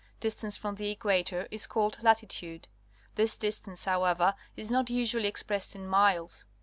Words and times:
Distance 0.19 0.57
from 0.57 0.77
the 0.77 0.89
equator 0.89 1.47
is 1.51 1.67
called 1.67 2.01
Latitude. 2.01 2.67
This 3.13 3.37
distance, 3.37 3.85
however, 3.85 4.33
is 4.57 4.71
not 4.71 4.89
usually 4.89 5.27
expressed 5.27 5.75
in 5.75 5.85
miles. 5.85 6.47